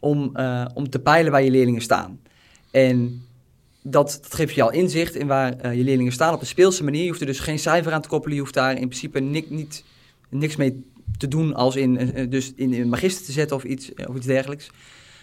[0.00, 0.36] om,
[0.74, 2.20] om te peilen waar je leerlingen staan.
[2.70, 3.22] En
[3.82, 6.84] dat, dat geeft je al inzicht in waar uh, je leerlingen staan op een speelse
[6.84, 7.02] manier.
[7.02, 8.34] Je hoeft er dus geen cijfer aan te koppelen.
[8.34, 9.84] Je hoeft daar in principe niet,
[10.28, 10.84] niks mee
[11.18, 14.26] te doen als in, uh, dus in een magister te zetten of iets, of iets
[14.26, 14.70] dergelijks.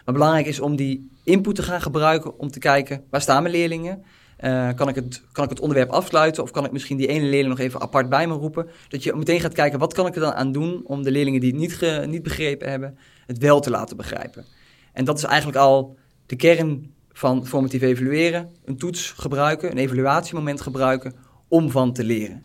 [0.05, 3.55] Maar belangrijk is om die input te gaan gebruiken om te kijken waar staan mijn
[3.55, 4.03] leerlingen.
[4.43, 7.25] Uh, kan, ik het, kan ik het onderwerp afsluiten of kan ik misschien die ene
[7.25, 8.69] leerling nog even apart bij me roepen?
[8.87, 11.39] Dat je meteen gaat kijken wat kan ik er dan aan doen om de leerlingen
[11.39, 14.45] die het niet, niet begrepen hebben, het wel te laten begrijpen.
[14.93, 20.61] En dat is eigenlijk al de kern van formatief evalueren, een toets gebruiken, een evaluatiemoment
[20.61, 21.13] gebruiken
[21.47, 22.43] om van te leren.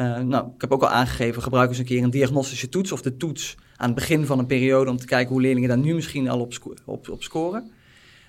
[0.00, 3.02] Uh, nou, ik heb ook al aangegeven, gebruik eens een keer een diagnostische toets of
[3.02, 5.94] de toets aan het begin van een periode om te kijken hoe leerlingen daar nu
[5.94, 6.52] misschien al op,
[6.84, 7.70] op, op scoren.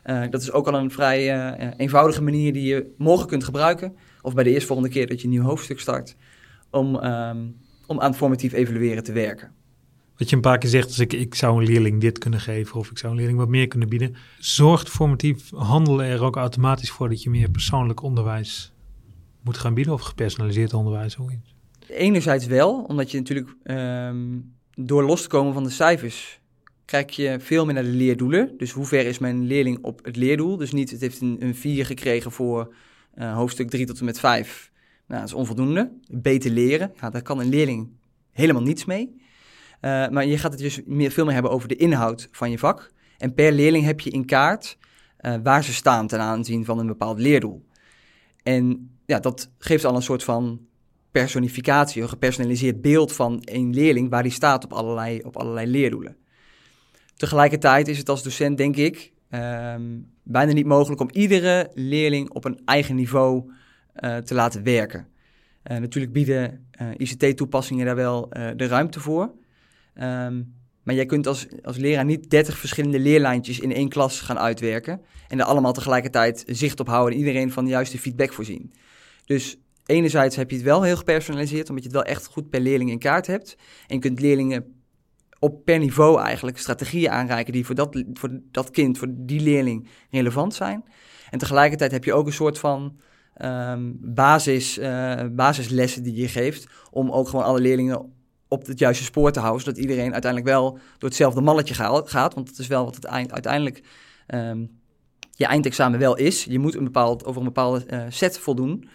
[0.06, 3.96] Uh, dat is ook al een vrij uh, eenvoudige manier die je morgen kunt gebruiken,
[4.22, 6.16] of bij de eerstvolgende keer dat je een nieuw hoofdstuk start,
[6.70, 7.56] om, um,
[7.88, 9.52] om aan formatief evalueren te werken.
[10.20, 12.80] Wat je een paar keer zegt, is ik, ik zou een leerling dit kunnen geven
[12.80, 14.16] of ik zou een leerling wat meer kunnen bieden.
[14.40, 18.74] Zorgt formatief handelen er ook automatisch voor dat je meer persoonlijk onderwijs
[19.42, 21.18] moet gaan bieden of gepersonaliseerd onderwijs?
[21.88, 26.40] Enerzijds wel, omdat je natuurlijk um, door los te komen van de cijfers
[26.86, 28.54] kijk je veel meer naar de leerdoelen.
[28.58, 30.58] Dus hoe ver is mijn leerling op het leerdoel?
[30.58, 32.74] Dus niet, het heeft een, een 4 gekregen voor
[33.18, 34.72] uh, hoofdstuk 3 tot en met 5.
[35.08, 35.92] Nou, dat is onvoldoende.
[36.12, 37.90] Beter leren, ja, daar kan een leerling
[38.32, 39.18] helemaal niets mee.
[39.82, 42.58] Uh, maar je gaat het dus meer, veel meer hebben over de inhoud van je
[42.58, 42.92] vak.
[43.18, 44.78] En per leerling heb je in kaart
[45.22, 47.66] uh, waar ze staan ten aanzien van een bepaald leerdoel.
[48.44, 50.60] En ja, dat geeft al een soort van
[51.12, 56.18] personificatie, een gepersonaliseerd beeld van een leerling waar die staat op allerlei, op allerlei leerdoelen.
[57.16, 62.46] Tegelijkertijd is het als docent, denk ik, um, bijna niet mogelijk om iedere leerling op
[62.46, 63.52] een eigen niveau
[63.96, 65.08] uh, te laten werken.
[65.64, 69.32] Natuurlijk bieden ICT-toepassingen daar wel de ruimte voor.
[70.02, 74.40] Um, maar jij kunt als, als leraar niet 30 verschillende leerlijntjes in één klas gaan
[74.40, 75.02] uitwerken.
[75.28, 78.74] En er allemaal tegelijkertijd zicht op houden en iedereen van de juiste feedback voorzien.
[79.26, 82.60] Dus enerzijds heb je het wel heel gepersonaliseerd, omdat je het wel echt goed per
[82.60, 83.56] leerling in kaart hebt.
[83.88, 84.80] En je kunt leerlingen
[85.40, 89.88] op per niveau eigenlijk strategieën aanreiken die voor dat, voor dat kind, voor die leerling
[90.12, 90.84] relevant zijn.
[91.30, 93.00] En tegelijkertijd heb je ook een soort van
[93.42, 98.18] um, basis, uh, basislessen die je geeft om ook gewoon alle leerlingen
[98.50, 102.34] op het juiste spoor te houden, zodat iedereen uiteindelijk wel door hetzelfde malletje gaat.
[102.34, 103.84] Want dat is wel wat het eind, uiteindelijk
[104.28, 104.80] um,
[105.32, 106.44] je eindexamen wel is.
[106.44, 108.90] Je moet een bepaald, over een bepaalde uh, set voldoen.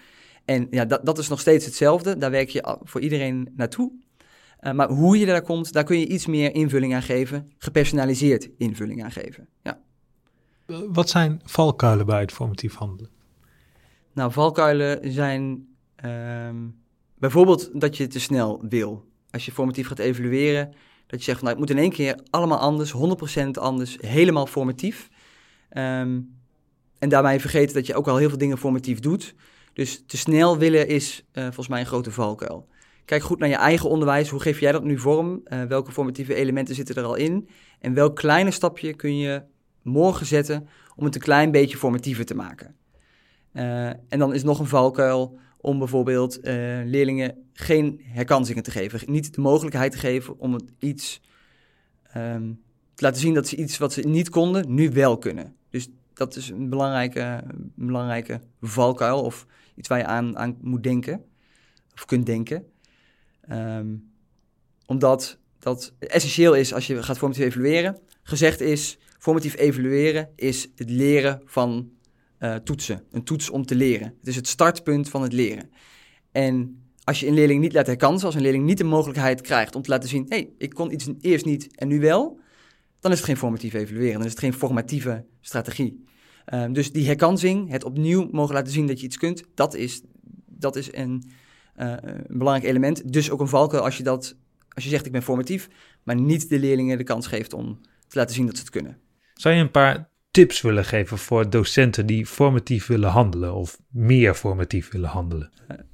[0.45, 2.19] En ja, dat, dat is nog steeds hetzelfde.
[2.19, 3.93] Daar werk je voor iedereen naartoe.
[4.61, 7.53] Uh, maar hoe je daar komt, daar kun je iets meer invulling aan geven.
[7.59, 9.49] Gepersonaliseerd invulling aan geven.
[9.63, 9.81] Ja.
[10.93, 13.11] Wat zijn valkuilen bij het formatief handelen?
[14.13, 15.69] Nou, valkuilen zijn
[16.05, 16.83] um,
[17.19, 19.13] bijvoorbeeld dat je te snel wil.
[19.35, 20.75] Als je formatief gaat evalueren,
[21.07, 25.09] dat je zegt, nou, het moet in één keer allemaal anders, 100% anders, helemaal formatief.
[25.71, 26.37] Um,
[26.99, 29.35] en daarbij vergeten dat je ook al heel veel dingen formatief doet.
[29.73, 32.69] Dus te snel willen is uh, volgens mij een grote valkuil.
[33.05, 34.29] Kijk goed naar je eigen onderwijs.
[34.29, 35.41] Hoe geef jij dat nu vorm?
[35.45, 37.49] Uh, welke formatieve elementen zitten er al in?
[37.81, 39.43] En welk kleine stapje kun je
[39.83, 42.77] morgen zetten om het een klein beetje formatiever te maken?
[43.53, 46.39] Uh, en dan is nog een valkuil om bijvoorbeeld
[46.85, 49.13] leerlingen geen herkansingen te geven.
[49.13, 51.21] Niet de mogelijkheid te geven om het iets
[52.17, 52.63] um,
[52.95, 55.57] te laten zien dat ze iets wat ze niet konden, nu wel kunnen.
[55.71, 61.25] Dus dat is een belangrijke, belangrijke valkuil of iets waar je aan, aan moet denken
[61.95, 62.67] of kunt denken.
[63.51, 64.13] Um,
[64.87, 67.99] omdat dat essentieel is als je gaat formatief evalueren.
[68.23, 71.91] Gezegd is, formatief evalueren is het leren van
[72.39, 73.03] uh, toetsen.
[73.11, 74.15] Een toets om te leren.
[74.19, 75.71] Het is het startpunt van het leren.
[76.33, 79.75] En als je een leerling niet laat herkansen, als een leerling niet de mogelijkheid krijgt
[79.75, 82.41] om te laten zien, hé, hey, ik kon iets eerst niet en nu wel,
[83.01, 86.05] dan is het geen formatief evalueren, dan is het geen formatieve strategie.
[86.55, 90.03] Um, dus die herkansing, het opnieuw mogen laten zien dat je iets kunt, dat is,
[90.47, 91.31] dat is een,
[91.77, 93.13] uh, een belangrijk element.
[93.13, 94.37] Dus ook een valkuil als je, dat,
[94.69, 95.69] als je zegt ik ben formatief,
[96.03, 98.99] maar niet de leerlingen de kans geeft om te laten zien dat ze het kunnen.
[99.35, 104.35] Zou je een paar tips willen geven voor docenten die formatief willen handelen of meer
[104.35, 105.51] formatief willen handelen?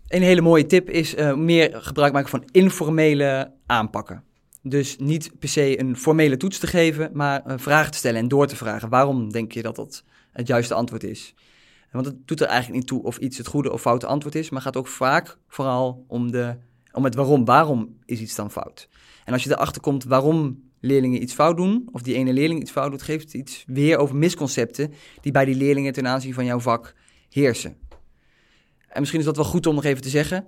[0.09, 4.22] Een hele mooie tip is uh, meer gebruik maken van informele aanpakken.
[4.62, 8.29] Dus niet per se een formele toets te geven, maar uh, vragen te stellen en
[8.29, 8.88] door te vragen.
[8.88, 11.35] Waarom denk je dat dat het juiste antwoord is?
[11.92, 14.50] Want het doet er eigenlijk niet toe of iets het goede of foute antwoord is,
[14.50, 16.57] maar gaat ook vaak vooral om, de,
[16.92, 17.44] om het waarom.
[17.44, 18.88] Waarom is iets dan fout?
[19.24, 22.70] En als je erachter komt waarom leerlingen iets fout doen, of die ene leerling iets
[22.70, 26.60] fout doet, geeft iets weer over misconcepten die bij die leerlingen ten aanzien van jouw
[26.60, 26.94] vak
[27.28, 27.76] heersen.
[28.88, 30.46] En misschien is dat wel goed om nog even te zeggen.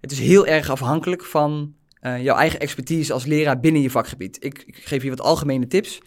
[0.00, 4.44] Het is heel erg afhankelijk van uh, jouw eigen expertise als leraar binnen je vakgebied.
[4.44, 6.00] Ik, geef hier wat algemene tips.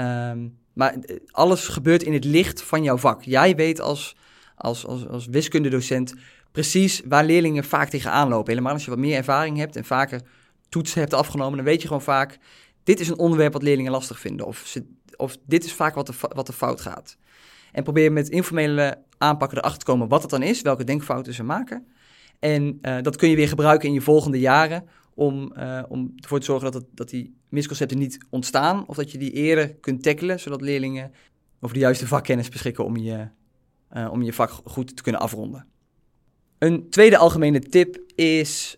[0.00, 3.22] Um, maar eh, alles gebeurt in het licht van jouw vak.
[3.22, 4.16] Jij weet als,
[4.56, 6.14] als, als, als wiskundedocent
[6.52, 8.50] precies waar leerlingen vaak tegenaan lopen.
[8.50, 10.20] Helemaal als je wat meer ervaring hebt en vaker
[10.68, 12.38] toetsen hebt afgenomen, dan weet je gewoon vaak...
[12.88, 14.46] dit is een onderwerp wat leerlingen lastig vinden.
[14.46, 14.76] Of,
[15.16, 17.16] of dit is vaak wat er, wat er fout gaat.
[17.72, 21.42] En probeer met informele aanpakken erachter te komen wat het dan is, welke denkfouten ze
[21.42, 21.86] maken.
[22.38, 26.38] En uh, dat kun je weer gebruiken in je volgende jaren om, uh, om ervoor
[26.38, 28.86] te zorgen dat, dat die misconcepten niet ontstaan.
[28.86, 31.12] Of dat je die eerder kunt tackelen, zodat leerlingen
[31.60, 33.28] over de juiste vakkennis beschikken om je,
[33.96, 35.66] uh, om je vak goed te kunnen afronden.
[36.58, 38.76] Een tweede algemene tip is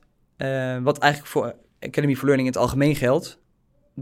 [0.82, 3.39] wat eigenlijk voor Academy for Learning in het algemeen geldt,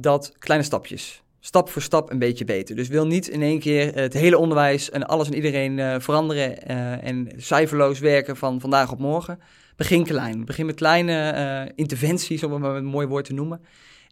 [0.01, 1.23] dat kleine stapjes.
[1.41, 2.77] Stap voor stap een beetje beter.
[2.77, 6.71] Dus wil niet in één keer het hele onderwijs en alles en iedereen uh, veranderen
[6.71, 9.39] uh, en cijferloos werken van vandaag op morgen.
[9.77, 10.45] Begin klein.
[10.45, 13.61] Begin met kleine interventies, om het maar een mooi woord te noemen.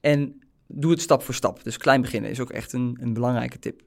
[0.00, 1.64] En doe het stap voor stap.
[1.64, 3.82] Dus klein beginnen is ook echt een, een belangrijke tip.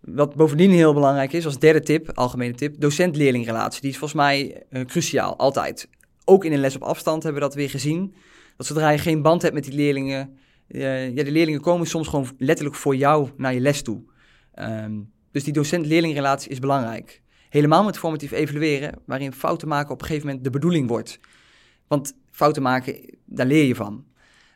[0.00, 3.80] Wat bovendien heel belangrijk is, als derde tip, algemene tip, docent-leerlingrelatie.
[3.80, 5.88] Die is volgens mij cruciaal, altijd.
[6.24, 8.14] Ook in een les op afstand hebben we dat weer gezien.
[8.56, 12.28] Dat zodra je geen band hebt met die leerlingen, ja, de leerlingen komen soms gewoon
[12.38, 14.02] letterlijk voor jou naar je les toe.
[14.58, 17.22] Um, dus die docent-leerlingrelatie is belangrijk.
[17.48, 21.18] Helemaal met formatief evalueren, waarin fouten maken op een gegeven moment de bedoeling wordt.
[21.86, 24.04] Want fouten maken, daar leer je van.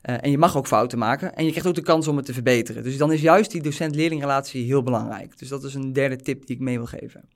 [0.03, 2.27] Uh, en je mag ook fouten maken en je krijgt ook de kans om het
[2.27, 2.83] te verbeteren.
[2.83, 5.39] Dus dan is juist die docent-leerlingrelatie heel belangrijk.
[5.39, 7.29] Dus dat is een derde tip die ik mee wil geven.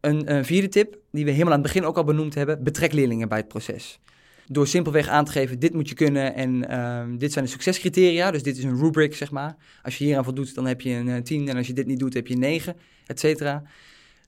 [0.00, 2.92] Een, een, vierde tip, die we helemaal aan het begin ook al benoemd hebben, betrek
[2.92, 4.00] leerlingen bij het proces.
[4.46, 8.30] Door simpelweg aan te geven, dit moet je kunnen en uh, dit zijn de succescriteria.
[8.30, 9.56] Dus dit is een rubric, zeg maar.
[9.82, 11.98] Als je hier aan voldoet, dan heb je een 10 en als je dit niet
[11.98, 12.76] doet, heb je een 9,
[13.06, 13.62] et cetera.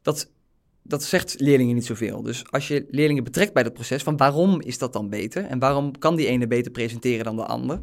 [0.03, 0.29] Dat
[0.87, 2.23] dat zegt leerlingen niet zoveel.
[2.23, 5.45] Dus als je leerlingen betrekt bij dat proces, van waarom is dat dan beter?
[5.45, 7.81] En waarom kan die ene beter presenteren dan de ander?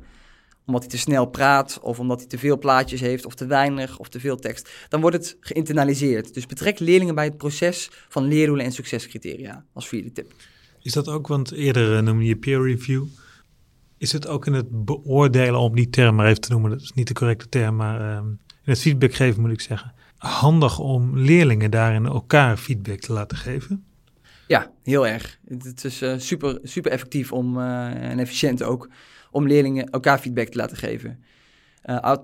[0.66, 4.00] Omdat hij te snel praat, of omdat hij te veel plaatjes heeft, of te weinig,
[4.00, 4.70] of te veel tekst.
[4.90, 6.34] Dan wordt het geïnternaliseerd.
[6.34, 10.34] Dus betrek leerlingen bij het proces van leerdoelen en succescriteria, als vierde tip.
[10.82, 13.04] Is dat ook, want eerder uh, noemde je peer review.
[13.98, 16.92] Is het ook in het beoordelen, om die term maar even te noemen, dat is
[16.92, 18.16] niet de correcte term, maar uh,
[18.64, 23.38] in het feedback geven moet ik zeggen handig om leerlingen daarin elkaar feedback te laten
[23.38, 23.86] geven?
[24.48, 25.40] Ja, heel erg.
[25.48, 28.90] Het is uh, super, super effectief om, uh, en efficiënt ook
[29.32, 31.24] om leerlingen elkaar feedback te laten geven.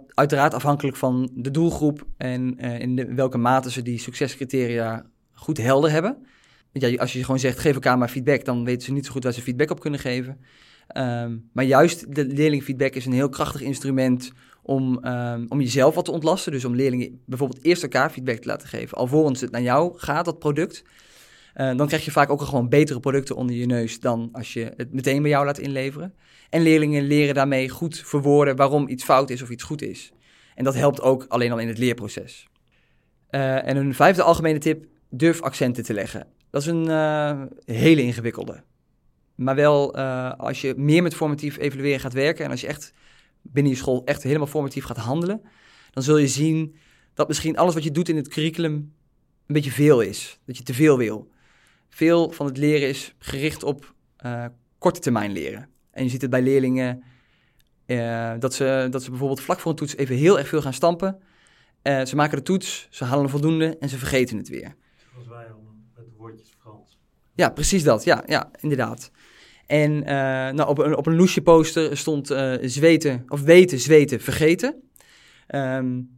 [0.08, 5.92] Uiteraard afhankelijk van de doelgroep en in de, welke mate ze die succescriteria goed helder
[5.92, 6.26] hebben.
[6.72, 9.24] Ja, als je gewoon zegt, geef elkaar maar feedback, dan weten ze niet zo goed
[9.24, 10.40] waar ze feedback op kunnen geven.
[10.98, 16.06] Um, maar juist de leerlingfeedback is een heel krachtig instrument om, um, om jezelf wat
[16.06, 16.52] te ontlasten.
[16.52, 20.26] Dus om leerlingen bijvoorbeeld eerst elkaar feedback te laten geven, alvorens het naar jou gaat,
[20.26, 20.84] dat product.
[21.56, 24.74] Uh, dan krijg je vaak ook gewoon betere producten onder je neus dan als je
[24.78, 26.14] het meteen bij jou laat inleveren.
[26.50, 30.12] En leerlingen leren daarmee goed verwoorden waarom iets fout is of iets goed is.
[30.56, 32.48] En dat helpt ook alleen al in het leerproces.
[33.32, 36.28] Uh, en een vijfde algemene tip, durf accenten te leggen.
[36.50, 38.64] Dat is een uh, hele ingewikkelde.
[39.36, 39.96] Maar wel
[40.38, 42.94] als je meer met formatief evalueren gaat werken en als je echt
[43.42, 45.42] binnen je school echt helemaal formatief gaat handelen,
[45.92, 46.76] dan zul je zien
[47.14, 50.40] dat misschien alles wat je doet in het curriculum een beetje veel is.
[50.46, 51.32] Dat je te veel wil.
[51.90, 53.94] Veel van het leren is gericht op
[54.26, 54.46] uh,
[54.78, 55.70] korte termijn leren.
[55.92, 57.04] En je ziet het bij leerlingen
[58.40, 61.20] dat, ze, dat ze bijvoorbeeld vlak voor een toets even heel erg veel gaan stampen.
[61.84, 64.76] Ze maken de toets, ze halen een voldoende en ze vergeten het weer.
[65.12, 65.46] Zoals wij.
[67.38, 68.04] Ja, precies dat.
[68.04, 69.12] Ja, ja inderdaad.
[69.66, 70.08] En uh,
[70.50, 74.70] nou, op, een, op een loesje poster stond uh, zweten, of weten, zweten, vergeten.
[75.48, 76.10] Um,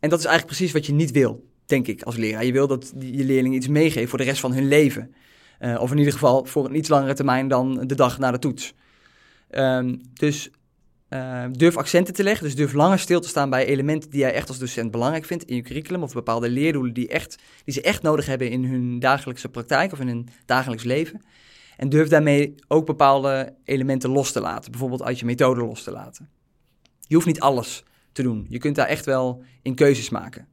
[0.00, 2.44] en dat is eigenlijk precies wat je niet wil, denk ik, als leraar.
[2.44, 5.14] Je wil dat je leerlingen iets meegeven voor de rest van hun leven.
[5.60, 8.38] Uh, of in ieder geval voor een iets langere termijn dan de dag na de
[8.38, 8.74] toets.
[9.50, 10.50] Um, dus
[11.52, 14.48] durf accenten te leggen, dus durf langer stil te staan bij elementen die jij echt
[14.48, 16.02] als docent belangrijk vindt in je curriculum.
[16.02, 20.00] Of bepaalde leerdoelen die, echt, die ze echt nodig hebben in hun dagelijkse praktijk of
[20.00, 21.22] in hun dagelijks leven.
[21.76, 25.90] En durf daarmee ook bepaalde elementen los te laten, bijvoorbeeld uit je methode los te
[25.90, 26.28] laten.
[27.00, 28.46] Je hoeft niet alles te doen.
[28.48, 30.48] Je kunt daar echt wel in keuzes maken.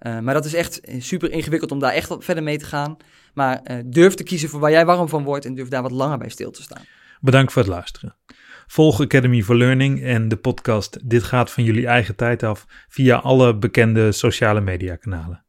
[0.00, 2.96] Uh, maar dat is echt super ingewikkeld om daar echt verder mee te gaan.
[3.34, 5.90] Maar uh, durf te kiezen voor waar jij warm van wordt en durf daar wat
[5.90, 6.82] langer bij stil te staan.
[7.20, 8.16] Bedankt voor het luisteren.
[8.66, 13.16] Volg Academy for Learning en de podcast Dit gaat van jullie eigen tijd af via
[13.16, 15.44] alle bekende sociale mediakanalen.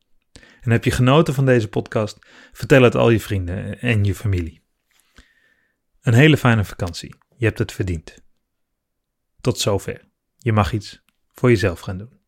[0.62, 2.28] En heb je genoten van deze podcast?
[2.52, 4.64] Vertel het al je vrienden en je familie.
[6.02, 7.16] Een hele fijne vakantie.
[7.38, 8.24] Je hebt het verdiend.
[9.42, 10.10] Tot zover.
[10.38, 12.23] Je mag iets voor jezelf gaan doen.